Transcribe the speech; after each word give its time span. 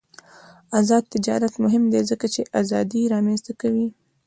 آزاد 0.79 1.03
تجارت 1.13 1.53
مهم 1.63 1.83
دی 1.93 2.01
ځکه 2.09 2.25
چې 2.33 2.41
ازادي 2.61 3.01
رامنځته 3.13 3.51
کوي. 3.61 3.87